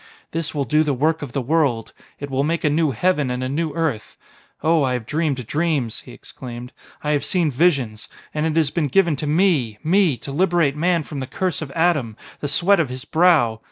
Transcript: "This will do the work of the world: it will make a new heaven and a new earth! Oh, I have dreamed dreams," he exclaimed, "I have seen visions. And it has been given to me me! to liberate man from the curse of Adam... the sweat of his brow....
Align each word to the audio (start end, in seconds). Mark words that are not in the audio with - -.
"This 0.31 0.55
will 0.55 0.65
do 0.65 0.81
the 0.81 0.95
work 0.95 1.21
of 1.21 1.31
the 1.33 1.43
world: 1.43 1.93
it 2.19 2.31
will 2.31 2.43
make 2.43 2.63
a 2.63 2.71
new 2.71 2.89
heaven 2.89 3.29
and 3.29 3.43
a 3.43 3.47
new 3.47 3.71
earth! 3.75 4.17
Oh, 4.63 4.81
I 4.81 4.93
have 4.93 5.05
dreamed 5.05 5.45
dreams," 5.45 5.99
he 6.01 6.11
exclaimed, 6.11 6.73
"I 7.03 7.11
have 7.11 7.23
seen 7.23 7.51
visions. 7.51 8.07
And 8.33 8.47
it 8.47 8.55
has 8.57 8.71
been 8.71 8.87
given 8.87 9.15
to 9.17 9.27
me 9.27 9.77
me! 9.83 10.17
to 10.17 10.31
liberate 10.31 10.75
man 10.75 11.03
from 11.03 11.19
the 11.19 11.27
curse 11.27 11.61
of 11.61 11.69
Adam... 11.73 12.17
the 12.39 12.47
sweat 12.47 12.79
of 12.79 12.89
his 12.89 13.05
brow.... 13.05 13.59